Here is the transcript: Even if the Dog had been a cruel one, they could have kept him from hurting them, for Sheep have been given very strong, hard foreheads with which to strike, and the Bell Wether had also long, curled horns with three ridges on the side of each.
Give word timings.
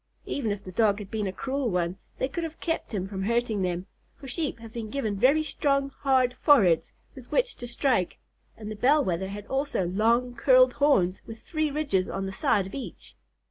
Even 0.25 0.49
if 0.51 0.63
the 0.63 0.71
Dog 0.71 0.97
had 0.97 1.11
been 1.11 1.27
a 1.27 1.31
cruel 1.31 1.69
one, 1.69 1.95
they 2.17 2.27
could 2.27 2.43
have 2.43 2.59
kept 2.59 2.91
him 2.91 3.07
from 3.07 3.21
hurting 3.21 3.61
them, 3.61 3.85
for 4.17 4.27
Sheep 4.27 4.57
have 4.57 4.73
been 4.73 4.89
given 4.89 5.15
very 5.15 5.43
strong, 5.43 5.91
hard 5.99 6.33
foreheads 6.41 6.91
with 7.13 7.31
which 7.31 7.55
to 7.57 7.67
strike, 7.67 8.17
and 8.57 8.71
the 8.71 8.75
Bell 8.75 9.05
Wether 9.05 9.27
had 9.27 9.45
also 9.45 9.85
long, 9.85 10.33
curled 10.33 10.73
horns 10.73 11.21
with 11.27 11.43
three 11.43 11.69
ridges 11.69 12.09
on 12.09 12.25
the 12.25 12.31
side 12.31 12.65
of 12.65 12.73
each. 12.73 13.15